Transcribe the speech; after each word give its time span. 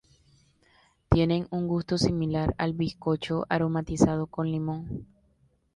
Tienen 1.09 1.47
un 1.51 1.67
gusto 1.67 1.95
similar 1.99 2.55
al 2.57 2.73
bizcocho 2.73 3.45
aromatizado 3.49 4.25
con 4.25 4.51
limón. 4.51 5.05